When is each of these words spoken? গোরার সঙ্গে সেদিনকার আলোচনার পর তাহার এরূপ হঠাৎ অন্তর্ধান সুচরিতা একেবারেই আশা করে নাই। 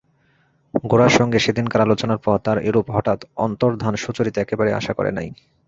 গোরার 0.83 1.11
সঙ্গে 1.11 1.37
সেদিনকার 1.39 1.81
আলোচনার 1.81 2.19
পর 2.19 2.35
তাহার 2.43 2.63
এরূপ 2.69 2.85
হঠাৎ 2.95 3.19
অন্তর্ধান 3.37 3.93
সুচরিতা 3.95 4.39
একেবারেই 4.41 4.77
আশা 4.79 4.93
করে 4.93 5.11
নাই। 5.11 5.27